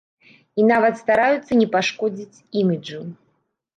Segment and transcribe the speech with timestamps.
[0.61, 3.01] І нават стараюцца не пашкодзіць іміджу.